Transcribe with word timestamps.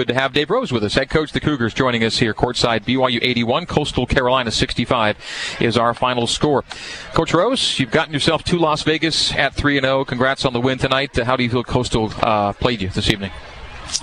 good 0.00 0.08
to 0.08 0.14
have 0.14 0.32
Dave 0.32 0.48
Rose 0.48 0.72
with 0.72 0.82
us, 0.82 0.94
head 0.94 1.10
coach 1.10 1.32
the 1.32 1.40
Cougars, 1.40 1.74
joining 1.74 2.02
us 2.04 2.16
here 2.16 2.32
courtside. 2.32 2.86
BYU 2.86 3.18
81, 3.20 3.66
Coastal 3.66 4.06
Carolina 4.06 4.50
65 4.50 5.18
is 5.60 5.76
our 5.76 5.92
final 5.92 6.26
score. 6.26 6.64
Coach 7.12 7.34
Rose, 7.34 7.78
you've 7.78 7.90
gotten 7.90 8.14
yourself 8.14 8.42
to 8.44 8.58
Las 8.58 8.82
Vegas 8.82 9.34
at 9.34 9.52
3 9.52 9.76
and 9.76 9.84
0. 9.84 10.06
Congrats 10.06 10.46
on 10.46 10.54
the 10.54 10.60
win 10.60 10.78
tonight. 10.78 11.14
How 11.16 11.36
do 11.36 11.44
you 11.44 11.50
feel 11.50 11.64
Coastal 11.64 12.10
uh, 12.22 12.54
played 12.54 12.80
you 12.80 12.88
this 12.88 13.10
evening? 13.10 13.30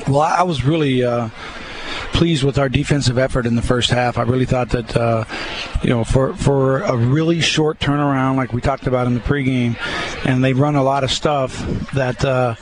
Well, 0.07 0.21
I 0.21 0.43
was 0.43 0.63
really. 0.63 1.03
Uh 1.03 1.29
pleased 2.13 2.43
with 2.43 2.57
our 2.57 2.69
defensive 2.69 3.17
effort 3.17 3.45
in 3.45 3.55
the 3.55 3.61
first 3.61 3.89
half. 3.89 4.17
I 4.17 4.23
really 4.23 4.45
thought 4.45 4.69
that, 4.69 4.95
uh, 4.95 5.25
you 5.83 5.89
know, 5.89 6.03
for 6.03 6.33
for 6.35 6.81
a 6.81 6.95
really 6.95 7.41
short 7.41 7.79
turnaround, 7.79 8.35
like 8.35 8.53
we 8.53 8.61
talked 8.61 8.87
about 8.87 9.07
in 9.07 9.13
the 9.13 9.19
pregame, 9.19 9.77
and 10.27 10.43
they 10.43 10.53
run 10.53 10.75
a 10.75 10.83
lot 10.83 11.03
of 11.03 11.11
stuff 11.11 11.57
that. 11.93 12.23
Uh, 12.23 12.55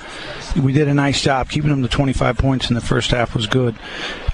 we 0.62 0.72
did 0.72 0.88
a 0.88 0.94
nice 0.94 1.22
job 1.22 1.50
keeping 1.50 1.70
them 1.70 1.82
to 1.82 1.90
25 1.90 2.38
points 2.38 2.70
in 2.70 2.76
the 2.76 2.82
first 2.82 3.12
half 3.12 3.36
was 3.36 3.48
good. 3.48 3.76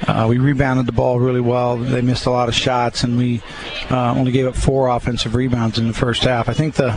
Uh, 0.07 0.27
we 0.29 0.37
rebounded 0.37 0.85
the 0.85 0.91
ball 0.91 1.19
really 1.19 1.41
well. 1.41 1.77
They 1.77 2.01
missed 2.01 2.25
a 2.25 2.29
lot 2.29 2.47
of 2.47 2.55
shots, 2.55 3.03
and 3.03 3.17
we 3.17 3.41
uh, 3.89 4.13
only 4.13 4.31
gave 4.31 4.45
up 4.45 4.55
four 4.55 4.87
offensive 4.87 5.35
rebounds 5.35 5.79
in 5.79 5.87
the 5.87 5.93
first 5.93 6.23
half. 6.23 6.47
I 6.47 6.53
think 6.53 6.75
the 6.75 6.91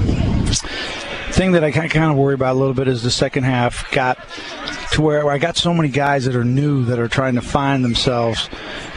thing 1.31 1.53
that 1.53 1.65
I 1.65 1.71
kind 1.71 2.11
of 2.11 2.17
worry 2.17 2.35
about 2.35 2.55
a 2.55 2.59
little 2.59 2.75
bit 2.75 2.87
is 2.87 3.03
the 3.03 3.11
second 3.11 3.45
half 3.45 3.91
got 3.91 4.19
to 4.93 5.03
where 5.03 5.29
I 5.31 5.39
got 5.39 5.57
so 5.57 5.75
many 5.75 5.89
guys 5.89 6.27
that 6.27 6.37
are 6.37 6.45
new 6.45 6.85
that 6.85 6.99
are 6.99 7.09
trying 7.09 7.35
to 7.35 7.43
find 7.43 7.85
themselves. 7.85 8.49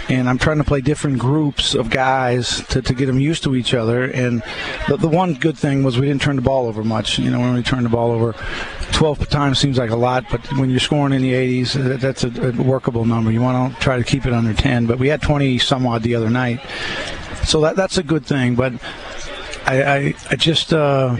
And 0.09 0.29
I'm 0.29 0.37
trying 0.37 0.57
to 0.57 0.63
play 0.63 0.81
different 0.81 1.19
groups 1.19 1.75
of 1.75 1.89
guys 1.89 2.65
to, 2.67 2.81
to 2.81 2.93
get 2.93 3.07
them 3.07 3.19
used 3.19 3.43
to 3.43 3.55
each 3.55 3.73
other. 3.73 4.05
And 4.05 4.41
the, 4.87 4.97
the 4.97 5.07
one 5.07 5.33
good 5.33 5.57
thing 5.57 5.83
was 5.83 5.99
we 5.99 6.07
didn't 6.07 6.21
turn 6.21 6.37
the 6.37 6.41
ball 6.41 6.67
over 6.67 6.83
much. 6.83 7.19
You 7.19 7.29
know, 7.29 7.39
when 7.39 7.53
we 7.53 7.63
turned 7.63 7.85
the 7.85 7.89
ball 7.89 8.11
over 8.11 8.33
12 8.93 9.27
times 9.29 9.59
seems 9.59 9.77
like 9.77 9.89
a 9.89 9.95
lot, 9.95 10.25
but 10.31 10.41
when 10.53 10.69
you're 10.69 10.79
scoring 10.79 11.13
in 11.13 11.21
the 11.21 11.33
80s, 11.33 11.75
uh, 11.75 11.97
that's 11.97 12.23
a, 12.23 12.29
a 12.49 12.51
workable 12.61 13.05
number. 13.05 13.31
You 13.31 13.41
want 13.41 13.73
to 13.73 13.79
try 13.81 13.97
to 13.97 14.03
keep 14.03 14.25
it 14.25 14.33
under 14.33 14.53
10. 14.53 14.85
But 14.85 14.97
we 14.97 15.09
had 15.09 15.21
20 15.21 15.57
some 15.59 15.85
odd 15.85 16.03
the 16.03 16.15
other 16.15 16.29
night. 16.29 16.61
So 17.45 17.61
that, 17.61 17.75
that's 17.75 17.97
a 17.97 18.03
good 18.03 18.25
thing. 18.25 18.55
But 18.55 18.73
I, 19.67 19.83
I, 19.83 20.13
I 20.31 20.35
just 20.37 20.73
uh, 20.73 21.15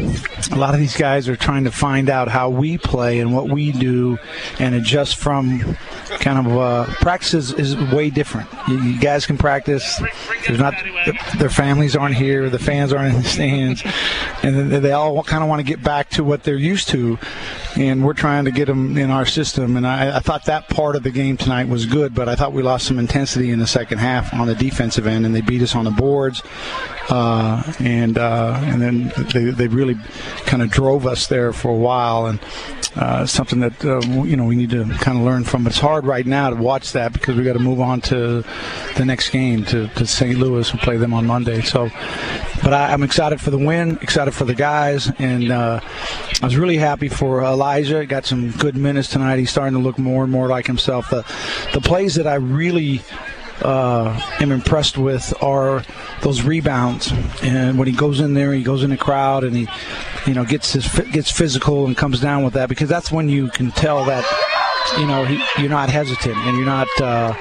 a 0.52 0.56
lot 0.56 0.74
of 0.74 0.80
these 0.80 0.96
guys 0.96 1.28
are 1.28 1.36
trying 1.36 1.66
to 1.66 1.72
find 1.72 2.10
out 2.10 2.30
how 2.30 2.50
we 2.50 2.78
play 2.78 3.20
and 3.20 3.36
what 3.36 3.50
we 3.50 3.74
do, 3.74 4.18
and 4.58 4.74
adjust 4.74 5.18
from 5.18 5.78
kind 6.20 6.48
of 6.48 6.58
uh, 6.58 6.86
practice 7.02 7.34
is, 7.34 7.54
is 7.54 7.76
way 7.92 8.10
different. 8.10 8.50
You, 8.70 8.82
you, 8.82 9.00
guys 9.00 9.26
can 9.26 9.38
practice. 9.38 10.02
There's 10.48 10.60
not 10.60 10.74
their 11.38 11.50
families 11.50 11.98
aren't 11.98 12.16
here, 12.16 12.50
the 12.50 12.60
fans 12.60 12.94
aren't 12.94 13.16
in 13.16 13.22
the 13.22 13.28
stands, 13.28 13.84
and 14.44 14.72
they 14.72 14.94
all 14.94 15.24
kind 15.24 15.44
of 15.44 15.50
want 15.50 15.60
to 15.60 15.66
get 15.66 15.84
back 15.84 16.10
to 16.12 16.24
what 16.24 16.44
they're 16.44 16.56
used 16.56 16.88
to, 16.90 17.20
and 17.78 18.04
we're 18.04 18.14
trying 18.14 18.46
to 18.46 18.52
get 18.52 18.66
them 18.66 18.98
in 18.98 19.12
our 19.12 19.26
system. 19.26 19.78
And 19.78 19.86
I, 19.86 20.18
I 20.18 20.20
thought 20.20 20.46
that 20.46 20.68
part 20.68 20.96
of 20.96 21.04
the 21.04 21.12
game 21.12 21.38
tonight 21.38 21.68
was 21.68 21.86
good, 21.86 22.14
but 22.14 22.28
I 22.28 22.36
thought 22.36 22.52
we 22.52 22.64
lost 22.64 22.88
some 22.88 22.98
intensity 22.98 23.52
in 23.52 23.60
the 23.60 23.68
second 23.68 24.00
half 24.00 24.34
on 24.34 24.48
the 24.48 24.56
defensive 24.56 25.06
end, 25.06 25.26
and 25.26 25.36
they 25.36 25.42
beat 25.42 25.62
us 25.62 25.76
on 25.76 25.86
the 25.86 25.92
boards. 25.92 26.42
Uh, 27.10 27.64
and 27.80 28.18
uh, 28.18 28.60
and 28.64 28.82
then 28.82 29.14
they, 29.34 29.46
they 29.52 29.68
really 29.68 29.96
kind 30.46 30.62
of 30.62 30.70
drove 30.70 31.08
us 31.08 31.28
there 31.28 31.54
for 31.54 31.70
a 31.70 31.76
while, 31.76 32.26
and 32.26 32.40
uh, 32.98 33.26
something 33.26 33.60
that 33.62 33.86
uh, 33.86 34.02
you 34.24 34.36
know 34.36 34.44
we 34.44 34.56
need 34.56 34.72
to 34.72 34.84
kind 35.00 35.18
of 35.18 35.24
learn 35.24 35.44
from. 35.46 35.66
It's 35.68 35.80
hard 35.80 36.06
right 36.06 36.26
now 36.26 36.50
to 36.50 36.56
watch 36.58 36.92
that 36.94 37.14
because 37.14 37.38
we 37.38 37.44
got 37.44 37.54
to 37.54 37.60
move 37.60 37.80
on 37.80 38.02
to 38.02 38.44
the 38.96 39.06
next 39.06 39.30
game 39.30 39.64
to, 39.66 39.88
to 39.88 40.06
St. 40.06 40.38
Louis 40.38 40.70
and 40.70 40.80
play 40.82 40.98
them 40.98 41.14
on 41.14 41.26
Monday. 41.26 41.62
So, 41.62 41.90
but 42.64 42.74
I, 42.74 42.92
am 42.92 43.04
excited 43.04 43.40
for 43.40 43.52
the 43.52 43.58
win, 43.58 44.00
excited 44.02 44.34
for 44.34 44.44
the 44.44 44.56
guys, 44.56 45.10
and 45.20 45.52
uh, 45.52 45.80
I 46.42 46.46
was 46.46 46.58
really 46.58 46.78
happy 46.78 47.08
for 47.08 47.42
Elijah. 47.68 48.06
Got 48.06 48.26
some 48.26 48.52
good 48.52 48.78
minutes 48.78 49.10
tonight. 49.10 49.40
He's 49.40 49.50
starting 49.50 49.74
to 49.74 49.84
look 49.84 49.98
more 50.00 50.24
and 50.24 50.32
more 50.32 50.48
like 50.48 50.66
himself. 50.68 51.10
The 51.10 51.26
the 51.74 51.82
plays 51.82 52.16
that 52.16 52.26
I 52.26 52.36
really 52.36 53.02
uh, 53.62 54.18
am 54.40 54.54
impressed 54.54 54.98
with 54.98 55.34
are 55.44 55.84
those 56.22 56.44
rebounds. 56.44 57.12
And 57.44 57.78
when 57.78 57.90
he 57.90 57.94
goes 57.94 58.22
in 58.22 58.36
there, 58.36 58.54
he 58.54 58.64
goes 58.64 58.84
in 58.84 58.90
the 58.90 58.98
crowd 58.98 59.44
and 59.44 59.54
he, 59.54 59.68
you 60.26 60.34
know, 60.34 60.46
gets 60.46 60.72
his 60.72 60.88
gets 61.12 61.30
physical 61.30 61.86
and 61.86 61.98
comes 61.98 62.22
down 62.22 62.46
with 62.46 62.54
that 62.54 62.70
because 62.70 62.88
that's 62.88 63.12
when 63.12 63.28
you 63.28 63.50
can 63.50 63.72
tell 63.72 64.06
that, 64.06 64.24
you 64.98 65.06
know, 65.06 65.26
he, 65.26 65.44
you're 65.62 65.70
not 65.70 65.90
hesitant 65.90 66.38
and 66.38 66.56
you're 66.56 66.66
not. 66.66 66.88
Uh, 67.02 67.34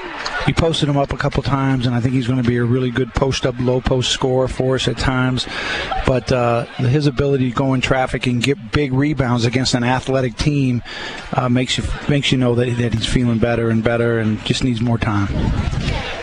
he 0.47 0.53
posted 0.53 0.87
him 0.87 0.95
up 0.95 1.11
a 1.11 1.17
couple 1.17 1.43
times, 1.43 1.85
and 1.85 1.93
I 1.93 1.99
think 1.99 2.13
he's 2.13 2.25
going 2.25 2.41
to 2.41 2.49
be 2.49 2.55
a 2.55 2.63
really 2.63 2.89
good 2.89 3.13
post 3.13 3.45
up, 3.45 3.55
low 3.59 3.81
post 3.81 4.11
scorer 4.11 4.47
for 4.47 4.75
us 4.75 4.87
at 4.87 4.97
times. 4.97 5.45
But 6.05 6.31
uh, 6.31 6.63
his 6.77 7.05
ability 7.05 7.49
to 7.49 7.55
go 7.55 7.73
in 7.73 7.81
traffic 7.81 8.27
and 8.27 8.41
get 8.41 8.71
big 8.71 8.93
rebounds 8.93 9.43
against 9.43 9.73
an 9.73 9.83
athletic 9.83 10.37
team 10.37 10.81
uh, 11.33 11.49
makes 11.49 11.77
you 11.77 11.83
makes 12.07 12.31
you 12.31 12.37
know 12.37 12.55
that, 12.55 12.77
that 12.77 12.93
he's 12.93 13.05
feeling 13.05 13.39
better 13.39 13.69
and 13.69 13.83
better, 13.83 14.19
and 14.19 14.43
just 14.45 14.63
needs 14.63 14.79
more 14.79 14.97
time. 14.97 15.27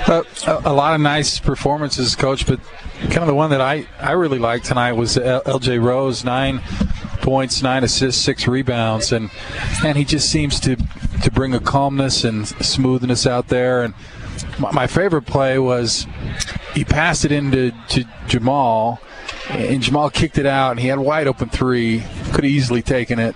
Uh, 0.07 0.23
a, 0.47 0.63
a, 0.67 0.73
lot 0.73 0.95
of 0.95 1.01
nice 1.03 1.39
performances, 1.39 2.17
coach, 2.17 2.47
but 2.47 2.61
kind 3.01 3.19
of 3.19 3.27
the 3.27 3.35
one 3.35 3.51
that 3.51 3.61
I, 3.61 3.87
I 3.99 4.13
really 4.13 4.39
liked 4.39 4.65
tonight 4.65 4.93
was 4.93 5.17
LJ 5.17 5.83
Rose, 5.83 6.25
nine 6.25 6.61
points, 7.21 7.63
nine 7.63 7.85
assists, 7.85 8.23
six 8.23 8.47
rebounds, 8.47 9.13
and 9.13 9.31
and 9.85 9.99
he 9.99 10.05
just 10.05 10.31
seems 10.31 10.61
to 10.61 10.77
to 11.23 11.31
bring 11.31 11.55
a 11.55 11.61
calmness 11.61 12.25
and 12.25 12.47
smoothness 12.47 13.27
out 13.27 13.49
there. 13.49 13.83
And 13.83 13.95
my, 14.59 14.73
my 14.73 14.87
favorite 14.87 15.23
play 15.27 15.59
was 15.59 16.07
he 16.75 16.85
passed 16.85 17.25
it 17.25 17.33
into 17.33 17.73
to 17.91 18.05
Jamal, 18.27 19.01
and 19.49 19.83
Jamal 19.83 20.11
kicked 20.11 20.39
it 20.39 20.47
out, 20.47 20.73
and 20.73 20.81
he 20.81 20.89
had 20.89 20.99
a 20.99 21.03
wide 21.03 21.27
open 21.27 21.49
three, 21.49 22.01
could 22.33 22.45
have 22.45 22.45
easily 22.45 22.83
taken 22.83 23.19
it. 23.19 23.35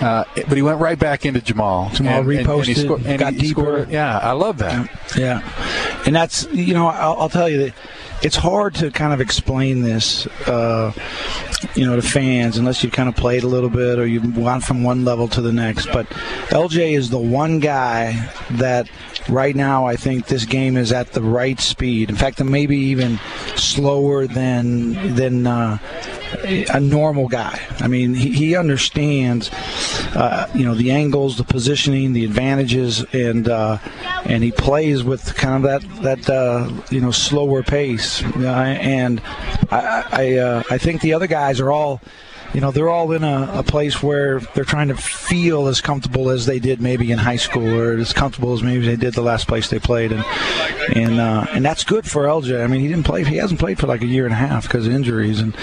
Uh, 0.00 0.24
but 0.48 0.56
he 0.56 0.62
went 0.62 0.80
right 0.80 0.98
back 0.98 1.26
into 1.26 1.40
Jamal. 1.42 1.90
Jamal 1.90 2.20
and, 2.20 2.28
reposted, 2.28 2.56
and, 2.56 2.66
he 2.66 2.74
scored, 2.74 3.06
and 3.06 3.18
got 3.18 3.34
deeper. 3.34 3.60
Scored, 3.60 3.90
yeah, 3.90 4.18
I 4.18 4.32
love 4.32 4.58
that. 4.58 4.88
Yeah, 5.16 6.02
and 6.06 6.16
that's 6.16 6.46
you 6.52 6.72
know 6.72 6.86
I'll, 6.86 7.22
I'll 7.22 7.28
tell 7.28 7.48
you 7.48 7.58
that 7.66 7.74
it's 8.22 8.36
hard 8.36 8.74
to 8.76 8.90
kind 8.90 9.12
of 9.12 9.20
explain 9.20 9.82
this, 9.82 10.26
uh, 10.46 10.92
you 11.74 11.86
know, 11.86 11.96
to 11.96 12.02
fans 12.02 12.58
unless 12.58 12.84
you 12.84 12.90
kind 12.90 13.08
of 13.08 13.16
played 13.16 13.42
a 13.42 13.46
little 13.46 13.70
bit 13.70 13.98
or 13.98 14.06
you've 14.06 14.34
gone 14.34 14.60
from 14.60 14.82
one 14.82 15.04
level 15.04 15.28
to 15.28 15.40
the 15.40 15.52
next. 15.52 15.86
But 15.86 16.06
LJ 16.50 16.96
is 16.96 17.10
the 17.10 17.18
one 17.18 17.60
guy 17.60 18.30
that 18.52 18.88
right 19.28 19.56
now 19.56 19.86
I 19.86 19.96
think 19.96 20.26
this 20.26 20.44
game 20.44 20.76
is 20.76 20.92
at 20.92 21.12
the 21.12 21.22
right 21.22 21.58
speed. 21.60 22.10
In 22.10 22.16
fact, 22.16 22.42
maybe 22.42 22.76
even 22.76 23.18
slower 23.56 24.26
than 24.26 25.14
than. 25.14 25.46
Uh, 25.46 25.78
a 26.44 26.80
normal 26.80 27.28
guy. 27.28 27.60
I 27.78 27.88
mean, 27.88 28.14
he, 28.14 28.30
he 28.30 28.56
understands, 28.56 29.50
uh, 30.14 30.50
you 30.54 30.64
know, 30.64 30.74
the 30.74 30.90
angles, 30.90 31.36
the 31.36 31.44
positioning, 31.44 32.12
the 32.12 32.24
advantages, 32.24 33.04
and 33.12 33.48
uh, 33.48 33.78
and 34.24 34.42
he 34.42 34.52
plays 34.52 35.02
with 35.02 35.34
kind 35.36 35.56
of 35.56 35.62
that 35.62 36.02
that 36.02 36.30
uh, 36.30 36.70
you 36.90 37.00
know 37.00 37.10
slower 37.10 37.62
pace. 37.62 38.22
and 38.22 39.20
I 39.70 40.04
I, 40.10 40.36
uh, 40.36 40.62
I 40.70 40.78
think 40.78 41.00
the 41.00 41.14
other 41.14 41.26
guys 41.26 41.60
are 41.60 41.70
all 41.70 42.00
you 42.54 42.60
know, 42.60 42.70
they're 42.70 42.88
all 42.88 43.12
in 43.12 43.22
a, 43.22 43.50
a, 43.54 43.62
place 43.62 44.02
where 44.02 44.40
they're 44.54 44.64
trying 44.64 44.88
to 44.88 44.96
feel 44.96 45.68
as 45.68 45.80
comfortable 45.80 46.30
as 46.30 46.46
they 46.46 46.58
did 46.58 46.80
maybe 46.80 47.12
in 47.12 47.18
high 47.18 47.36
school, 47.36 47.66
or 47.66 47.96
as 47.96 48.12
comfortable 48.12 48.52
as 48.52 48.62
maybe 48.62 48.84
they 48.84 48.96
did 48.96 49.14
the 49.14 49.22
last 49.22 49.46
place 49.46 49.68
they 49.68 49.78
played, 49.78 50.10
and 50.10 50.24
and 50.94 51.20
uh, 51.20 51.46
and 51.52 51.64
that's 51.64 51.84
good 51.84 52.08
for 52.10 52.24
LJ. 52.24 52.62
I 52.62 52.66
mean, 52.66 52.80
he 52.80 52.88
didn't 52.88 53.04
play; 53.04 53.22
he 53.22 53.36
hasn't 53.36 53.60
played 53.60 53.78
for 53.78 53.86
like 53.86 54.02
a 54.02 54.06
year 54.06 54.24
and 54.24 54.32
a 54.32 54.36
half 54.36 54.64
because 54.64 54.86
of 54.86 54.92
injuries, 54.92 55.40
and 55.40 55.56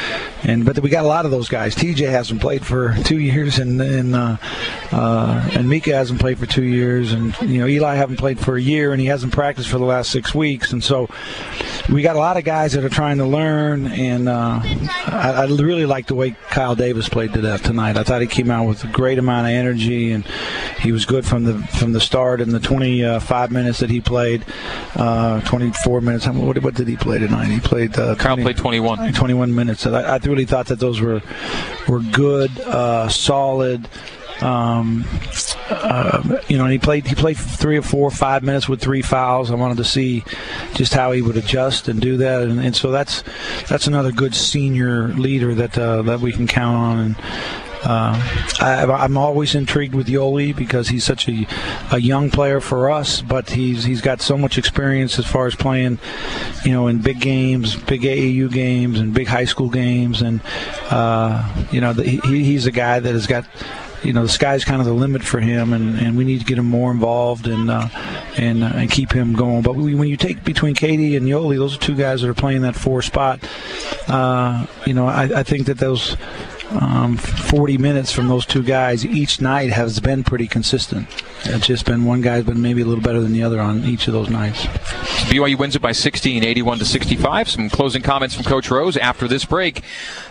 and 0.43 0.63
but 0.63 0.79
we 0.79 0.89
got 0.89 1.03
a 1.03 1.07
lot 1.07 1.25
of 1.25 1.31
those 1.31 1.49
guys. 1.49 1.75
TJ 1.75 2.09
hasn't 2.09 2.39
played 2.39 2.65
for 2.65 2.95
two 3.03 3.19
years, 3.19 3.59
and 3.59 3.81
and 3.81 4.15
uh, 4.15 4.37
uh, 4.91 5.49
and 5.53 5.67
Mika 5.67 5.93
hasn't 5.93 6.21
played 6.21 6.39
for 6.39 6.45
two 6.45 6.63
years, 6.63 7.11
and 7.11 7.35
you 7.41 7.59
know 7.59 7.67
Eli 7.67 7.95
haven't 7.95 8.17
played 8.17 8.39
for 8.39 8.55
a 8.55 8.61
year, 8.61 8.93
and 8.93 9.01
he 9.01 9.07
hasn't 9.07 9.33
practiced 9.33 9.67
for 9.67 9.77
the 9.77 9.85
last 9.85 10.09
six 10.09 10.33
weeks, 10.33 10.71
and 10.71 10.81
so 10.81 11.09
we 11.91 12.01
got 12.01 12.15
a 12.15 12.19
lot 12.19 12.37
of 12.37 12.45
guys 12.45 12.73
that 12.73 12.85
are 12.85 12.89
trying 12.89 13.17
to 13.17 13.25
learn, 13.25 13.87
and 13.87 14.29
uh, 14.29 14.61
I, 14.63 15.33
I 15.37 15.45
really 15.45 15.85
like 15.85 16.07
the 16.07 16.15
way 16.15 16.35
Kyle 16.49 16.76
Davis 16.77 17.09
played 17.09 17.33
to 17.33 17.41
that 17.41 17.63
tonight. 17.63 17.97
I 17.97 18.03
thought 18.03 18.21
he 18.21 18.27
came 18.27 18.49
out 18.49 18.67
with 18.67 18.83
a 18.83 18.87
great 18.87 19.19
amount 19.19 19.47
of 19.47 19.53
energy, 19.53 20.11
and 20.11 20.25
he 20.79 20.91
was 20.91 21.05
good 21.05 21.25
from 21.25 21.43
the 21.43 21.59
from 21.79 21.93
the 21.93 21.99
start 21.99 22.41
in 22.41 22.49
the 22.51 22.59
25 22.59 23.51
minutes 23.51 23.79
that 23.79 23.89
he 23.89 24.01
played. 24.01 24.45
Uh, 24.95 25.41
24 25.41 26.01
minutes. 26.01 26.27
What, 26.27 26.61
what, 26.63 26.75
did 26.75 26.87
he 26.87 26.95
play 26.95 27.19
tonight? 27.19 27.47
He 27.47 27.59
played. 27.59 27.97
Uh, 27.97 28.15
Kyle 28.15 28.35
20, 28.35 28.43
played 28.43 28.57
21. 28.57 29.13
21 29.13 29.55
minutes. 29.55 29.85
I, 29.85 30.01
I, 30.01 30.17
really 30.17 30.45
thought 30.45 30.67
that 30.67 30.79
those 30.79 31.01
were 31.01 31.21
were 31.87 32.01
good, 32.11 32.57
uh, 32.61 33.09
solid. 33.09 33.87
Um, 34.41 35.05
uh, 35.69 36.41
you 36.47 36.57
know, 36.57 36.65
he 36.65 36.77
played 36.77 37.07
he 37.07 37.15
played 37.15 37.37
three 37.37 37.77
or 37.77 37.81
four, 37.81 38.09
five 38.11 38.43
minutes 38.43 38.69
with 38.69 38.81
three 38.81 39.01
fouls. 39.01 39.51
I 39.51 39.55
wanted 39.55 39.77
to 39.77 39.83
see 39.83 40.23
just 40.73 40.93
how 40.93 41.11
he 41.11 41.21
would 41.21 41.37
adjust 41.37 41.87
and 41.87 41.99
do 41.99 42.17
that, 42.17 42.43
and, 42.43 42.59
and 42.59 42.75
so 42.75 42.91
that's 42.91 43.23
that's 43.67 43.87
another 43.87 44.11
good 44.11 44.35
senior 44.35 45.09
leader 45.09 45.53
that 45.55 45.77
uh, 45.77 46.01
that 46.03 46.19
we 46.19 46.31
can 46.31 46.47
count 46.47 46.77
on. 46.77 46.99
And 46.99 47.15
uh, 47.83 48.21
I, 48.59 49.05
am 49.05 49.17
always 49.17 49.55
intrigued 49.55 49.93
with 49.93 50.07
Yoeli 50.07 50.55
because 50.55 50.89
he's 50.89 51.03
such 51.03 51.29
a, 51.29 51.47
a 51.91 51.99
young 51.99 52.29
player 52.29 52.59
for 52.59 52.89
us, 52.89 53.21
but 53.21 53.49
he's 53.49 53.83
he's 53.83 54.01
got 54.01 54.21
so 54.21 54.37
much 54.37 54.57
experience 54.57 55.19
as 55.19 55.25
far 55.25 55.47
as 55.47 55.55
playing, 55.55 55.99
you 56.65 56.71
know, 56.71 56.87
in 56.87 56.99
big 56.99 57.19
games, 57.19 57.75
big 57.75 58.01
AAU 58.01 58.51
games, 58.51 58.99
and 58.99 59.13
big 59.13 59.27
high 59.27 59.45
school 59.45 59.69
games, 59.69 60.21
and 60.21 60.41
uh, 60.89 61.47
you 61.71 61.79
know, 61.79 61.93
the, 61.93 62.03
he, 62.03 62.43
he's 62.43 62.65
a 62.65 62.71
guy 62.71 62.99
that 62.99 63.13
has 63.13 63.27
got 63.27 63.45
you 64.03 64.13
know 64.13 64.23
the 64.23 64.29
sky's 64.29 64.63
kind 64.63 64.79
of 64.79 64.87
the 64.87 64.93
limit 64.93 65.23
for 65.23 65.39
him, 65.39 65.73
and, 65.73 65.97
and 65.99 66.17
we 66.17 66.23
need 66.23 66.39
to 66.39 66.45
get 66.45 66.57
him 66.57 66.65
more 66.65 66.91
involved 66.91 67.47
and 67.47 67.69
uh, 67.69 67.87
and 68.37 68.63
uh, 68.63 68.67
and 68.67 68.91
keep 68.91 69.11
him 69.11 69.33
going. 69.33 69.61
But 69.61 69.75
we, 69.75 69.95
when 69.95 70.07
you 70.07 70.17
take 70.17 70.43
between 70.43 70.75
KD 70.75 71.17
and 71.17 71.25
Yoeli, 71.25 71.57
those 71.57 71.75
are 71.75 71.79
two 71.79 71.95
guys 71.95 72.21
that 72.21 72.29
are 72.29 72.33
playing 72.33 72.61
that 72.61 72.75
four 72.75 73.01
spot. 73.01 73.39
Uh, 74.07 74.65
you 74.85 74.93
know, 74.93 75.07
I, 75.07 75.39
I 75.39 75.43
think 75.43 75.67
that 75.67 75.77
those 75.77 76.15
um, 76.71 77.17
40 77.17 77.77
minutes 77.77 78.11
from 78.11 78.27
those 78.27 78.45
two 78.45 78.61
guys 78.61 79.05
each 79.05 79.39
night 79.39 79.71
has 79.71 79.99
been 79.99 80.23
pretty 80.23 80.47
consistent. 80.47 81.07
It's 81.45 81.65
just 81.65 81.85
been 81.85 82.03
one 82.03 82.21
guy's 82.21 82.43
been 82.43 82.61
maybe 82.61 82.81
a 82.81 82.85
little 82.85 83.03
better 83.03 83.21
than 83.21 83.31
the 83.31 83.43
other 83.43 83.59
on 83.59 83.83
each 83.85 84.07
of 84.07 84.13
those 84.13 84.29
nights. 84.29 84.65
BYU 85.27 85.57
wins 85.57 85.75
it 85.75 85.81
by 85.81 85.93
16, 85.93 86.43
81 86.43 86.79
to 86.79 86.85
65. 86.85 87.49
Some 87.49 87.69
closing 87.69 88.01
comments 88.01 88.35
from 88.35 88.43
Coach 88.43 88.69
Rose 88.69 88.97
after 88.97 89.27
this 89.27 89.45
break. 89.45 89.81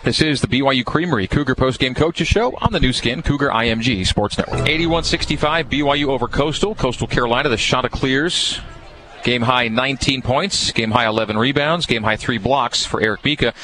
This 0.04 0.20
is 0.20 0.40
the 0.40 0.46
BYU 0.46 0.84
Creamery 0.84 1.26
Cougar 1.26 1.54
Post 1.54 1.78
Game 1.78 1.94
Coaches 1.94 2.28
Show 2.28 2.52
on 2.60 2.72
the 2.72 2.80
Nu 2.80 2.92
Skin 2.92 3.22
Cougar 3.22 3.48
IMG 3.48 4.06
Sports 4.06 4.36
Network. 4.36 4.60
81-65 4.60 5.64
BYU 5.70 6.08
over 6.08 6.28
Coastal. 6.28 6.74
Coastal 6.74 7.06
Carolina, 7.06 7.48
the 7.48 7.56
Chanticleers 7.56 8.60
Game 9.26 9.42
high 9.42 9.66
19 9.66 10.22
points, 10.22 10.70
game 10.70 10.92
high 10.92 11.08
11 11.08 11.36
rebounds, 11.36 11.84
game 11.84 12.04
high 12.04 12.14
three 12.14 12.38
blocks 12.38 12.86
for 12.86 13.00
Eric 13.00 13.24
Mika. 13.24 13.54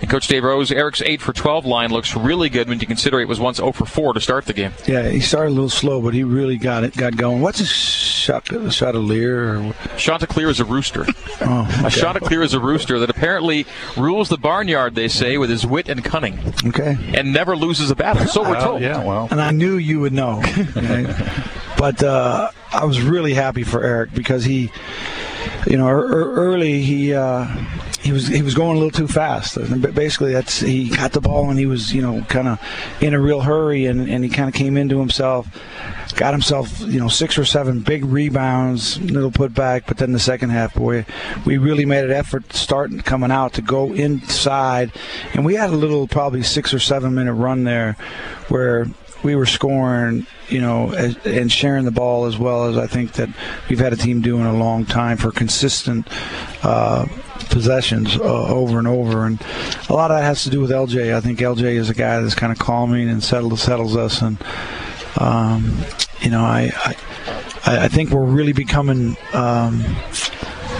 And 0.00 0.10
Coach 0.10 0.26
Dave 0.26 0.42
Rose, 0.42 0.72
Eric's 0.72 1.00
8 1.00 1.22
for 1.22 1.32
12 1.32 1.64
line 1.64 1.92
looks 1.92 2.16
really 2.16 2.48
good 2.48 2.68
when 2.68 2.80
you 2.80 2.88
consider 2.88 3.20
it 3.20 3.28
was 3.28 3.38
once 3.38 3.58
0 3.58 3.70
for 3.70 3.86
4 3.86 4.14
to 4.14 4.20
start 4.20 4.46
the 4.46 4.52
game. 4.52 4.72
Yeah, 4.84 5.08
he 5.08 5.20
started 5.20 5.50
a 5.50 5.54
little 5.54 5.70
slow, 5.70 6.02
but 6.02 6.12
he 6.12 6.24
really 6.24 6.56
got 6.56 6.82
it, 6.82 6.96
got 6.96 7.16
going. 7.16 7.40
What's 7.40 7.60
a 7.60 7.64
shot, 7.64 8.46
Chatelier? 8.46 9.70
Or... 9.70 9.96
Chanticleer 9.96 10.48
is 10.48 10.58
a 10.58 10.64
rooster. 10.64 11.06
oh, 11.40 11.68
okay. 11.70 11.86
A 11.86 11.90
Chanticleer 11.90 12.42
is 12.42 12.52
a 12.52 12.58
rooster 12.58 12.98
that 12.98 13.08
apparently 13.08 13.64
rules 13.96 14.28
the 14.28 14.38
barnyard, 14.38 14.96
they 14.96 15.06
say, 15.06 15.38
with 15.38 15.50
his 15.50 15.64
wit 15.64 15.88
and 15.88 16.04
cunning. 16.04 16.40
Okay. 16.66 16.96
And 17.14 17.32
never 17.32 17.54
loses 17.54 17.92
a 17.92 17.94
battle, 17.94 18.26
so 18.26 18.42
we're 18.42 18.56
uh, 18.56 18.64
told. 18.64 18.82
yeah, 18.82 19.04
well. 19.04 19.28
And 19.30 19.40
I 19.40 19.52
knew 19.52 19.76
you 19.76 20.00
would 20.00 20.12
know. 20.12 20.42
but 21.82 22.00
uh, 22.00 22.48
I 22.72 22.84
was 22.84 23.02
really 23.02 23.34
happy 23.34 23.64
for 23.64 23.82
Eric 23.82 24.14
because 24.14 24.44
he 24.44 24.70
you 25.66 25.76
know, 25.76 25.88
early 25.88 26.82
he 26.82 27.14
uh, 27.14 27.46
he 28.00 28.12
was 28.12 28.26
he 28.26 28.42
was 28.42 28.54
going 28.54 28.76
a 28.76 28.80
little 28.80 28.90
too 28.90 29.08
fast. 29.08 29.56
Basically, 29.94 30.32
that's 30.32 30.60
he 30.60 30.88
got 30.88 31.12
the 31.12 31.20
ball 31.20 31.50
and 31.50 31.58
he 31.58 31.66
was 31.66 31.92
you 31.92 32.02
know 32.02 32.24
kind 32.28 32.48
of 32.48 32.60
in 33.00 33.14
a 33.14 33.20
real 33.20 33.40
hurry 33.40 33.86
and, 33.86 34.08
and 34.08 34.24
he 34.24 34.30
kind 34.30 34.48
of 34.48 34.54
came 34.54 34.76
into 34.76 34.98
himself, 34.98 35.46
got 36.16 36.34
himself 36.34 36.80
you 36.80 36.98
know 36.98 37.08
six 37.08 37.38
or 37.38 37.44
seven 37.44 37.80
big 37.80 38.04
rebounds, 38.04 39.00
little 39.00 39.30
putback. 39.30 39.84
But 39.86 39.98
then 39.98 40.12
the 40.12 40.20
second 40.20 40.50
half, 40.50 40.74
boy, 40.74 41.06
we 41.44 41.58
really 41.58 41.84
made 41.84 42.04
an 42.04 42.10
effort 42.10 42.52
starting 42.52 43.00
coming 43.00 43.30
out 43.30 43.54
to 43.54 43.62
go 43.62 43.92
inside, 43.92 44.92
and 45.34 45.44
we 45.44 45.54
had 45.54 45.70
a 45.70 45.76
little 45.76 46.08
probably 46.08 46.42
six 46.42 46.74
or 46.74 46.80
seven 46.80 47.14
minute 47.14 47.34
run 47.34 47.64
there 47.64 47.96
where 48.48 48.86
we 49.22 49.36
were 49.36 49.46
scoring, 49.46 50.26
you 50.48 50.60
know, 50.60 50.92
and 51.24 51.50
sharing 51.50 51.84
the 51.84 51.90
ball 51.90 52.24
as 52.24 52.38
well 52.38 52.64
as 52.64 52.76
I 52.76 52.86
think 52.86 53.12
that 53.12 53.28
we've 53.68 53.78
had 53.78 53.92
a 53.92 53.96
team 53.96 54.20
doing 54.20 54.44
a 54.44 54.52
long 54.52 54.84
time 54.84 55.16
for 55.16 55.30
consistent 55.30 56.06
uh, 56.62 57.06
possessions 57.50 58.16
uh, 58.16 58.48
over 58.48 58.78
and 58.78 58.88
over. 58.88 59.24
And 59.24 59.40
a 59.88 59.92
lot 59.92 60.10
of 60.10 60.18
that 60.18 60.24
has 60.24 60.44
to 60.44 60.50
do 60.50 60.60
with 60.60 60.70
LJ. 60.70 61.14
I 61.14 61.20
think 61.20 61.38
LJ 61.38 61.62
is 61.62 61.90
a 61.90 61.94
guy 61.94 62.20
that's 62.20 62.34
kind 62.34 62.52
of 62.52 62.58
calming 62.58 63.08
and 63.08 63.22
settles 63.22 63.62
settles 63.62 63.96
us. 63.96 64.22
And 64.22 64.38
um, 65.18 65.78
you 66.20 66.30
know, 66.30 66.40
I, 66.40 66.70
I 66.84 66.94
I 67.64 67.88
think 67.88 68.10
we're 68.10 68.24
really 68.24 68.52
becoming. 68.52 69.16
Um, 69.32 69.84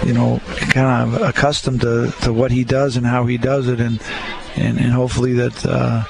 you 0.05 0.13
know, 0.13 0.41
kind 0.71 1.15
of 1.15 1.23
accustomed 1.23 1.81
to, 1.83 2.11
to 2.23 2.33
what 2.33 2.51
he 2.51 2.65
does 2.65 2.97
and 2.97 3.07
how 3.07 3.25
he 3.27 3.39
does 3.39 3.69
it, 3.69 3.79
and 3.79 4.03
and, 4.57 4.79
and 4.79 4.91
hopefully 4.91 5.33
that 5.35 5.65
uh, 5.65 6.03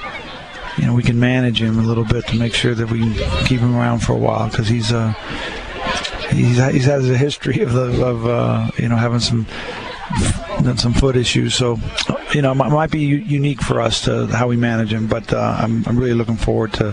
you 0.79 0.87
know 0.87 0.95
we 0.95 1.03
can 1.03 1.19
manage 1.19 1.61
him 1.61 1.79
a 1.79 1.83
little 1.83 2.05
bit 2.05 2.27
to 2.29 2.37
make 2.37 2.55
sure 2.55 2.75
that 2.75 2.91
we 2.91 3.01
can 3.01 3.47
keep 3.47 3.61
him 3.61 3.77
around 3.77 4.01
for 4.01 4.13
a 4.13 4.19
while 4.19 4.49
because 4.49 4.69
he's 4.69 4.93
uh 4.93 5.13
he's 6.31 6.57
he's 6.73 6.85
has 6.85 7.09
a 7.09 7.17
history 7.17 7.61
of 7.61 7.73
the, 7.73 8.05
of 8.05 8.27
uh, 8.27 8.71
you 8.79 8.89
know 8.89 8.97
having 8.97 9.21
some 9.21 9.47
some 10.77 10.95
foot 10.95 11.17
issues. 11.17 11.55
So, 11.55 11.79
you 12.33 12.43
know, 12.43 12.53
it 12.53 12.55
might 12.55 12.91
be 12.91 13.01
unique 13.01 13.61
for 13.61 13.81
us 13.81 14.03
to 14.03 14.27
how 14.27 14.49
we 14.49 14.57
manage 14.57 14.93
him. 14.93 15.07
But 15.07 15.33
uh, 15.33 15.57
I'm, 15.59 15.85
I'm 15.87 15.99
really 15.99 16.15
looking 16.15 16.37
forward 16.37 16.73
to 16.75 16.93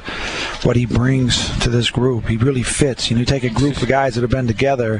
what 0.63 0.75
he 0.75 0.85
brings 0.85 1.57
to 1.59 1.69
this 1.69 1.89
group. 1.89 2.27
He 2.27 2.37
really 2.37 2.63
fits. 2.63 3.09
You 3.09 3.15
know, 3.15 3.21
you 3.21 3.25
take 3.25 3.43
a 3.43 3.49
group 3.49 3.81
of 3.81 3.87
guys 3.87 4.15
that 4.15 4.21
have 4.21 4.29
been 4.29 4.47
together 4.47 4.99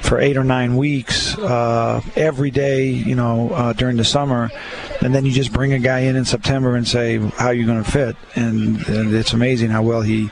for 0.00 0.20
eight 0.20 0.36
or 0.36 0.44
nine 0.44 0.76
weeks 0.76 1.38
uh, 1.38 2.00
every 2.16 2.50
day. 2.50 2.86
You 2.86 3.14
know, 3.14 3.50
uh, 3.50 3.72
during 3.72 3.96
the 3.96 4.04
summer, 4.04 4.50
and 5.00 5.14
then 5.14 5.24
you 5.24 5.32
just 5.32 5.52
bring 5.52 5.72
a 5.72 5.78
guy 5.78 6.00
in 6.00 6.16
in 6.16 6.24
September 6.24 6.76
and 6.76 6.86
say, 6.86 7.18
"How 7.18 7.46
are 7.46 7.54
you 7.54 7.66
going 7.66 7.82
to 7.82 7.90
fit?" 7.90 8.16
And, 8.34 8.86
and 8.88 9.14
it's 9.14 9.32
amazing 9.32 9.70
how 9.70 9.82
well 9.82 10.02
he 10.02 10.30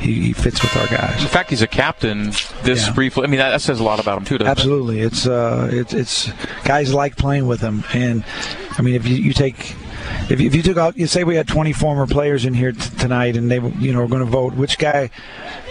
he, 0.00 0.20
he, 0.20 0.32
fits 0.32 0.62
with 0.62 0.76
our 0.76 0.86
guys. 0.86 1.22
In 1.22 1.28
fact 1.28 1.50
he's 1.50 1.62
a 1.62 1.68
captain 1.68 2.26
this 2.62 2.86
yeah. 2.86 2.92
briefly, 2.94 3.24
I 3.24 3.26
mean, 3.26 3.38
that, 3.38 3.50
that, 3.50 3.60
says 3.60 3.80
a 3.80 3.84
lot 3.84 4.00
about 4.00 4.18
him 4.18 4.24
too. 4.24 4.44
Absolutely, 4.44 5.00
it? 5.00 5.06
it's 5.06 5.26
uh, 5.26 5.68
it's 5.70 5.92
it's 5.92 6.32
guys 6.64 6.92
like 6.94 7.16
playing 7.16 7.46
with 7.46 7.60
him, 7.60 7.84
and 7.92 8.24
I 8.80 8.82
mean, 8.82 8.94
if 8.94 9.06
you, 9.06 9.16
you 9.16 9.34
take 9.34 9.76
if, 10.30 10.40
if 10.40 10.54
you 10.54 10.62
took 10.62 10.78
out, 10.78 10.96
you 10.96 11.06
say 11.06 11.22
we 11.22 11.36
had 11.36 11.46
20 11.46 11.74
former 11.74 12.06
players 12.06 12.46
in 12.46 12.54
here 12.54 12.72
t- 12.72 12.96
tonight, 12.96 13.36
and 13.36 13.50
they, 13.50 13.60
you 13.78 13.92
know, 13.92 14.00
are 14.00 14.08
going 14.08 14.24
to 14.24 14.30
vote 14.30 14.54
which 14.54 14.78
guy 14.78 15.10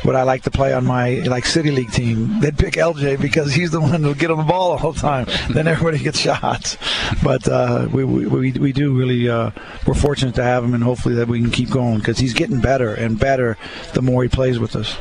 would 0.05 0.13
I 0.13 0.21
like 0.21 0.43
to 0.43 0.51
play 0.51 0.73
on 0.73 0.85
my 0.85 1.13
like 1.25 1.47
city 1.47 1.71
league 1.71 1.91
team? 1.91 2.39
They'd 2.39 2.55
pick 2.55 2.75
LJ 2.75 3.19
because 3.19 3.51
he's 3.51 3.71
the 3.71 3.81
one 3.81 4.03
who'll 4.03 4.13
get 4.13 4.29
on 4.29 4.37
the 4.37 4.43
ball 4.43 4.77
all 4.77 4.91
the 4.91 4.99
time. 4.99 5.25
then 5.49 5.67
everybody 5.67 5.97
gets 5.97 6.19
shots. 6.19 6.77
But 7.23 7.47
uh, 7.47 7.87
we, 7.91 8.03
we 8.03 8.51
we 8.51 8.73
do 8.73 8.95
really 8.95 9.27
uh, 9.27 9.49
we're 9.87 9.95
fortunate 9.95 10.35
to 10.35 10.43
have 10.43 10.63
him, 10.63 10.75
and 10.75 10.83
hopefully 10.83 11.15
that 11.15 11.27
we 11.27 11.41
can 11.41 11.49
keep 11.49 11.71
going 11.71 11.97
because 11.97 12.19
he's 12.19 12.35
getting 12.35 12.59
better 12.59 12.93
and 12.93 13.19
better 13.19 13.57
the 13.95 14.03
more 14.03 14.21
he 14.21 14.29
plays 14.29 14.59
with 14.59 14.75
us. 14.75 14.95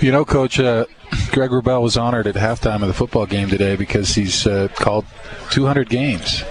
You 0.00 0.12
know, 0.12 0.24
Coach, 0.24 0.60
uh, 0.60 0.86
Greg 1.32 1.50
Wrubell 1.50 1.82
was 1.82 1.96
honored 1.96 2.26
at 2.26 2.34
halftime 2.36 2.82
of 2.82 2.88
the 2.88 2.94
football 2.94 3.26
game 3.26 3.48
today 3.48 3.74
because 3.74 4.14
he's 4.14 4.46
uh, 4.46 4.68
called 4.76 5.04
200 5.50 5.88
games. 5.88 6.42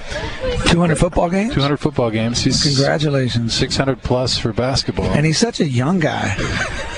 200 0.72 0.98
football 0.98 1.30
games? 1.30 1.54
200 1.54 1.78
football 1.78 2.10
games. 2.12 2.42
He's 2.42 2.64
Congratulations. 2.64 3.54
600 3.54 4.02
plus 4.02 4.38
for 4.38 4.54
basketball. 4.54 5.08
And 5.08 5.26
he's 5.26 5.38
such 5.38 5.60
a 5.60 5.68
young 5.68 6.00
guy. 6.00 6.36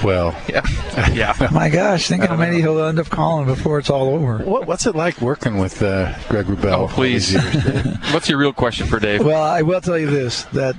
Well, 0.03 0.35
yeah. 0.49 0.65
yeah. 1.13 1.49
My 1.53 1.69
gosh, 1.69 2.07
think 2.07 2.23
how 2.23 2.35
many 2.35 2.59
he'll 2.61 2.83
end 2.83 2.99
up 2.99 3.09
calling 3.09 3.45
before 3.45 3.79
it's 3.79 3.89
all 3.89 4.09
over. 4.09 4.39
What, 4.39 4.67
what's 4.67 4.85
it 4.85 4.95
like 4.95 5.21
working 5.21 5.57
with 5.57 5.81
uh, 5.81 6.17
Greg 6.27 6.47
Wrubell? 6.47 6.73
Oh, 6.73 6.87
please. 6.87 7.33
what's 8.13 8.29
your 8.29 8.39
real 8.39 8.53
question 8.53 8.87
for 8.87 8.99
Dave? 8.99 9.23
Well, 9.23 9.43
I 9.43 9.61
will 9.61 9.81
tell 9.81 9.97
you 9.97 10.09
this 10.09 10.43
that 10.45 10.75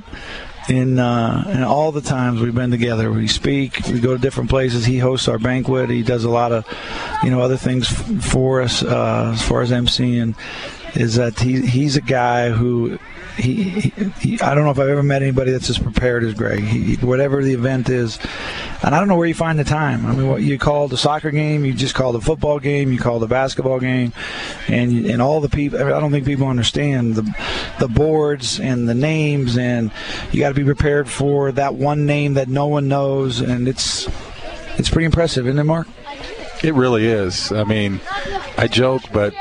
in 0.69 0.99
uh, 0.99 1.45
in 1.53 1.63
all 1.63 1.93
the 1.93 2.01
times 2.01 2.41
we've 2.41 2.55
been 2.55 2.71
together. 2.71 3.11
We 3.11 3.29
speak, 3.29 3.81
we 3.87 4.01
go 4.01 4.15
to 4.15 4.21
different 4.21 4.51
places. 4.51 4.85
He 4.85 4.99
hosts 4.99 5.29
our 5.29 5.39
banquet. 5.39 5.91
He 5.91 6.03
does 6.03 6.25
a 6.25 6.31
lot 6.31 6.53
of, 6.53 6.67
you 7.23 7.31
know, 7.31 7.41
other 7.41 7.57
things 7.57 7.91
f- 7.91 8.25
for 8.25 8.63
us 8.63 8.83
uh, 8.83 9.33
as 9.35 9.43
far 9.43 9.63
as 9.63 9.71
emceeing. 9.71 10.37
Is 10.95 11.15
that 11.17 11.39
he 11.39 11.67
he's 11.67 11.97
a 11.97 12.01
guy 12.01 12.51
who 12.51 12.99
he, 13.37 13.93
he, 14.21 14.41
I 14.41 14.55
don't 14.55 14.65
know 14.65 14.71
if 14.71 14.79
I've 14.79 14.89
ever 14.89 15.03
met 15.03 15.23
anybody 15.23 15.53
that's 15.53 15.71
as 15.71 15.79
prepared 15.79 16.23
as 16.23 16.35
Greg. 16.35 16.63
He, 16.63 16.97
whatever 16.97 17.43
the 17.43 17.55
event 17.55 17.89
is, 17.89 18.19
and 18.83 18.95
I 18.95 18.99
don't 18.99 19.09
know 19.09 19.17
where 19.17 19.27
you 19.27 19.35
find 19.35 19.59
the 19.59 19.65
time. 19.65 20.05
I 20.05 20.13
mean, 20.13 20.29
what 20.29 20.43
you 20.43 20.59
call 20.59 20.89
the 20.89 20.99
soccer 20.99 21.31
game, 21.31 21.65
you 21.65 21.73
just 21.73 21.95
call 21.95 22.13
the 22.13 22.21
football 22.21 22.59
game, 22.59 22.93
you 22.93 22.99
call 22.99 23.21
the 23.21 23.27
basketball 23.27 23.81
game, 23.81 24.13
and 24.69 25.07
and 25.07 25.23
all 25.23 25.41
the 25.41 25.49
people. 25.49 25.81
I, 25.81 25.85
mean, 25.85 25.93
I 25.95 26.01
don't 26.01 26.13
think 26.13 26.27
people 26.27 26.47
understand 26.47 27.15
the 27.15 27.37
the 27.81 27.89
boards 27.89 28.61
and 28.61 28.87
the 28.89 28.95
names, 28.95 29.57
and 29.57 29.91
you 30.31 30.41
got 30.41 30.51
to 30.51 30.55
be 30.55 30.65
prepared 30.65 31.09
for 31.09 31.53
that 31.53 31.75
one 31.75 32.05
name 32.05 32.35
that 32.35 32.49
no 32.49 32.67
one 32.67 32.89
knows, 32.89 33.41
and 33.41 33.67
it's 33.67 34.09
it's 34.79 34.91
pretty 34.91 35.07
impressive, 35.07 35.47
isn't 35.47 35.59
it, 35.59 35.65
Mark? 35.65 35.89
It 36.63 36.75
really 36.75 37.07
is. 37.07 37.51
I 37.51 37.65
mean, 37.65 38.01
I 38.57 38.69
joke, 38.69 39.03
but 39.13 39.35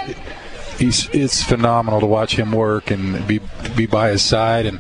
he's 0.82 1.08
it's 1.14 1.44
phenomenal 1.44 2.00
to 2.00 2.06
watch 2.06 2.36
him 2.36 2.52
work 2.52 2.92
and 2.92 3.26
be 3.28 3.40
be 3.76 3.86
by 3.86 4.10
his 4.10 4.22
side 4.22 4.66
and 4.66 4.80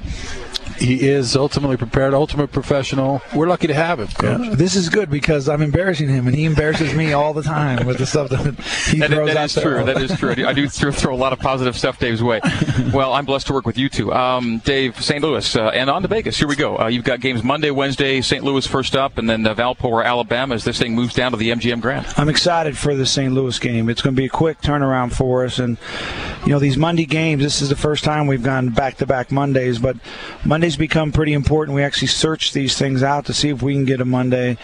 he 0.82 1.08
is 1.08 1.36
ultimately 1.36 1.78
prepared, 1.78 2.14
ultimate 2.14 2.52
professional. 2.52 3.22
We're 3.36 3.48
lucky 3.48 3.68
to 3.68 3.74
have 3.74 4.00
him. 4.00 4.08
Yeah. 4.22 4.56
This 4.56 4.76
is 4.76 4.90
good 4.90 5.10
because 5.10 5.48
I'm 5.48 5.62
embarrassing 5.62 6.10
him, 6.10 6.28
and 6.28 6.36
he 6.36 6.46
embarrasses 6.46 6.94
me 6.94 7.14
all 7.14 7.34
the 7.34 7.44
time 7.44 7.86
with 7.86 8.00
the 8.00 8.06
stuff 8.06 8.30
that 8.30 8.60
he 8.90 9.00
that, 9.00 9.12
throws 9.12 9.28
that 9.28 9.38
out 9.38 9.46
is 9.46 9.56
there. 9.56 9.64
true. 9.64 9.84
That 9.86 10.02
is 10.02 10.18
true. 10.18 10.32
I 10.32 10.36
do, 10.36 10.48
I 10.48 10.54
do 10.54 10.68
throw 10.68 11.14
a 11.14 11.16
lot 11.16 11.34
of 11.34 11.40
positive 11.40 11.78
stuff 11.78 12.00
Dave's 12.00 12.24
way. 12.24 12.42
well, 12.94 13.14
I'm 13.14 13.26
blessed 13.26 13.48
to 13.48 13.54
work 13.54 13.66
with 13.66 13.78
you 13.78 13.90
two. 13.90 14.12
Um, 14.12 14.60
Dave, 14.66 15.02
St. 15.02 15.24
Louis, 15.24 15.56
uh, 15.56 15.70
and 15.70 15.90
on 15.90 16.02
to 16.02 16.08
Vegas. 16.08 16.38
Here 16.38 16.48
we 16.48 16.56
go. 16.56 16.78
Uh, 16.80 16.88
you've 16.88 17.06
got 17.06 17.22
games 17.22 17.44
Monday, 17.44 17.70
Wednesday, 17.70 18.22
St. 18.22 18.44
Louis 18.44 18.66
first 18.66 18.96
up, 18.96 19.18
and 19.18 19.30
then 19.30 19.46
uh, 19.46 19.54
Valpo 19.54 19.86
or 19.86 20.04
Alabama 20.04 20.56
as 20.56 20.64
this 20.64 20.80
thing 20.80 20.96
moves 20.96 21.14
down 21.14 21.32
to 21.32 21.38
the 21.38 21.52
MGM 21.52 21.82
Grand. 21.82 22.08
I'm 22.18 22.30
excited 22.30 22.78
for 22.78 22.96
the 22.96 23.06
St. 23.06 23.32
Louis 23.34 23.58
game. 23.60 23.88
It's 23.88 24.02
going 24.02 24.16
to 24.16 24.20
be 24.20 24.26
a 24.26 24.30
quick 24.30 24.62
turnaround 24.62 25.14
for 25.14 25.46
us, 25.46 25.60
and 25.60 25.78
you 26.46 26.52
know 26.52 26.60
these 26.60 26.78
Monday 26.78 27.06
games. 27.06 27.44
This 27.44 27.62
is 27.62 27.70
the 27.70 27.76
first 27.76 28.04
time 28.04 28.26
we've 28.26 28.44
gone 28.44 28.70
back 28.70 28.98
to 28.98 29.06
back 29.06 29.32
Mondays, 29.32 29.78
but 29.78 29.98
Mondays 30.44 30.71
become 30.78 31.12
pretty 31.12 31.34
important 31.34 31.52
important 31.52 31.76
we 31.76 31.84
actually 31.84 32.08
search 32.08 32.54
these 32.54 32.78
things 32.78 33.04
out 33.04 33.26
to 33.26 33.34
see 33.34 33.50
if 33.50 33.62
we 33.62 33.74
can 33.74 33.84
get 33.84 34.00
a 34.00 34.06
Monday 34.06 34.58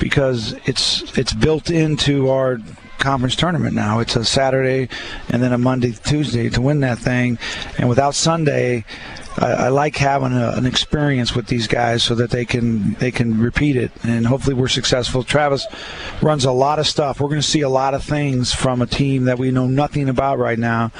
because 0.00 0.54
it's 0.64 1.16
it's 1.16 1.32
built 1.32 1.70
into 1.70 2.30
our 2.30 2.58
conference 2.98 3.36
tournament 3.36 3.74
now. 3.74 3.98
It's 3.98 4.16
a 4.16 4.24
Saturday 4.24 4.88
and 5.28 5.42
then 5.42 5.52
a 5.52 5.58
Monday, 5.58 5.92
Tuesday 5.92 6.48
to 6.50 6.60
win 6.60 6.80
that 6.80 6.98
thing. 6.98 7.38
And 7.78 7.88
without 7.88 8.14
Sunday, 8.14 8.84
I, 9.38 9.52
I 9.52 9.68
like 9.68 9.96
having 9.96 10.32
a, 10.32 10.50
an 10.50 10.66
experience 10.66 11.34
with 11.34 11.46
these 11.46 11.66
guys 11.66 12.02
so 12.02 12.14
that 12.16 12.30
they 12.30 12.44
can 12.44 12.94
they 12.94 13.10
can 13.10 13.40
repeat 13.40 13.76
it, 13.76 13.90
and 14.02 14.26
hopefully 14.26 14.54
we're 14.54 14.68
successful. 14.68 15.24
Travis 15.24 15.66
runs 16.20 16.44
a 16.44 16.52
lot 16.52 16.78
of 16.78 16.86
stuff. 16.86 17.20
We're 17.20 17.28
going 17.28 17.40
to 17.40 17.46
see 17.46 17.62
a 17.62 17.68
lot 17.68 17.94
of 17.94 18.04
things 18.04 18.52
from 18.52 18.82
a 18.82 18.86
team 18.86 19.24
that 19.24 19.38
we 19.38 19.50
know 19.50 19.66
nothing 19.66 20.08
about 20.08 20.38
right 20.38 20.58
now, 20.58 20.92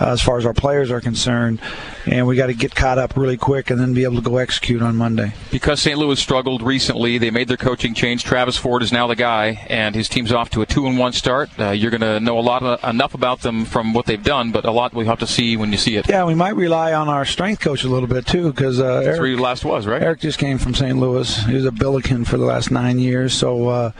uh, 0.00 0.10
as 0.10 0.22
far 0.22 0.38
as 0.38 0.46
our 0.46 0.54
players 0.54 0.90
are 0.90 1.00
concerned, 1.00 1.60
and 2.06 2.26
we 2.26 2.36
got 2.36 2.46
to 2.46 2.54
get 2.54 2.74
caught 2.74 2.98
up 2.98 3.16
really 3.16 3.36
quick 3.36 3.70
and 3.70 3.80
then 3.80 3.94
be 3.94 4.04
able 4.04 4.16
to 4.16 4.22
go 4.22 4.36
execute 4.38 4.82
on 4.82 4.96
Monday. 4.96 5.32
Because 5.50 5.80
St. 5.80 5.98
Louis 5.98 6.18
struggled 6.18 6.62
recently, 6.62 7.18
they 7.18 7.30
made 7.30 7.48
their 7.48 7.56
coaching 7.56 7.94
change. 7.94 8.24
Travis 8.24 8.56
Ford 8.56 8.82
is 8.82 8.92
now 8.92 9.06
the 9.06 9.16
guy, 9.16 9.66
and 9.68 9.94
his 9.94 10.08
team's 10.08 10.32
off 10.32 10.50
to 10.50 10.62
a 10.62 10.66
two 10.66 10.86
and 10.86 10.98
one 10.98 11.12
start. 11.12 11.50
Uh, 11.58 11.70
you're 11.70 11.90
going 11.90 12.00
to 12.00 12.20
know 12.20 12.38
a 12.38 12.40
lot 12.40 12.62
of, 12.62 12.82
enough 12.88 13.14
about 13.14 13.40
them 13.40 13.64
from 13.64 13.92
what 13.92 14.06
they've 14.06 14.22
done, 14.22 14.50
but 14.52 14.64
a 14.64 14.70
lot 14.70 14.94
we 14.94 15.06
have 15.06 15.18
to 15.18 15.26
see 15.26 15.56
when 15.56 15.72
you 15.72 15.78
see 15.78 15.96
it. 15.96 16.08
Yeah, 16.08 16.24
we 16.24 16.34
might 16.34 16.56
rely 16.56 16.92
on 16.92 17.08
our 17.08 17.24
strength 17.24 17.60
coach 17.60 17.84
a 17.84 17.88
little 17.88 18.08
bit 18.08 18.26
too, 18.26 18.50
because 18.52 18.80
uh, 18.80 19.02
That's 19.02 19.18
where 19.18 19.28
you 19.28 19.38
last 19.38 19.64
was, 19.64 19.86
right? 19.86 20.02
Eric 20.02 20.20
just 20.20 20.38
came 20.38 20.58
from 20.58 20.74
St. 20.74 20.98
Louis. 20.98 21.44
He 21.44 21.54
was 21.54 21.64
a 21.64 21.72
Billiken 21.72 22.24
for 22.24 22.36
the 22.36 22.44
last 22.44 22.70
nine 22.70 22.98
years, 22.98 23.34
so. 23.34 23.68
Uh, 23.68 23.92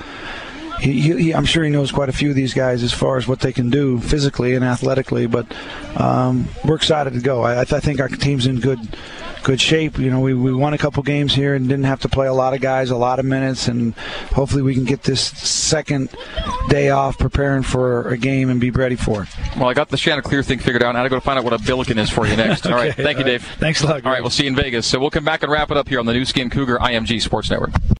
he, 0.80 1.00
he, 1.00 1.34
I'm 1.34 1.44
sure 1.44 1.62
he 1.62 1.70
knows 1.70 1.92
quite 1.92 2.08
a 2.08 2.12
few 2.12 2.30
of 2.30 2.36
these 2.36 2.54
guys 2.54 2.82
as 2.82 2.92
far 2.92 3.16
as 3.16 3.28
what 3.28 3.40
they 3.40 3.52
can 3.52 3.70
do 3.70 4.00
physically 4.00 4.54
and 4.54 4.64
athletically, 4.64 5.26
but 5.26 5.46
um, 5.96 6.48
we're 6.64 6.76
excited 6.76 7.12
to 7.12 7.20
go. 7.20 7.42
I, 7.42 7.60
I 7.60 7.64
think 7.64 8.00
our 8.00 8.08
team's 8.08 8.46
in 8.46 8.60
good 8.60 8.78
good 9.42 9.60
shape. 9.60 9.98
You 9.98 10.10
know, 10.10 10.20
we, 10.20 10.34
we 10.34 10.52
won 10.52 10.74
a 10.74 10.78
couple 10.78 11.02
games 11.02 11.34
here 11.34 11.54
and 11.54 11.68
didn't 11.68 11.84
have 11.84 12.00
to 12.00 12.08
play 12.08 12.26
a 12.26 12.32
lot 12.32 12.54
of 12.54 12.60
guys 12.60 12.90
a 12.90 12.96
lot 12.96 13.18
of 13.18 13.24
minutes, 13.24 13.68
and 13.68 13.94
hopefully 14.34 14.62
we 14.62 14.74
can 14.74 14.84
get 14.84 15.02
this 15.02 15.20
second 15.20 16.14
day 16.68 16.90
off 16.90 17.18
preparing 17.18 17.62
for 17.62 18.08
a 18.08 18.18
game 18.18 18.50
and 18.50 18.60
be 18.60 18.70
ready 18.70 18.96
for 18.96 19.22
it. 19.22 19.28
Well, 19.56 19.68
I 19.68 19.74
got 19.74 19.88
the 19.88 19.96
Chanticleer 19.96 20.42
thing 20.42 20.58
figured 20.58 20.82
out. 20.82 20.92
Now 20.92 21.00
I 21.00 21.08
got 21.08 21.08
to 21.08 21.16
go 21.16 21.20
find 21.20 21.38
out 21.38 21.44
what 21.44 21.52
a 21.52 21.58
Billiken 21.58 21.98
is 21.98 22.10
for 22.10 22.26
you 22.26 22.36
next. 22.36 22.66
okay, 22.66 22.74
all 22.74 22.80
right, 22.80 22.94
thank 22.94 23.18
you, 23.18 23.24
Dave. 23.24 23.44
Thanks 23.58 23.82
a 23.82 23.86
lot. 23.86 24.04
All 24.04 24.12
right, 24.12 24.20
we'll 24.20 24.30
see 24.30 24.44
you 24.44 24.50
in 24.50 24.56
Vegas. 24.56 24.86
So 24.86 24.98
we'll 24.98 25.10
come 25.10 25.24
back 25.24 25.42
and 25.42 25.50
wrap 25.50 25.70
it 25.70 25.76
up 25.76 25.88
here 25.88 26.00
on 26.00 26.06
the 26.06 26.12
Nu 26.12 26.24
Skin 26.24 26.50
Cougar 26.50 26.78
IMG 26.78 27.20
Sports 27.20 27.50
Network. 27.50 27.70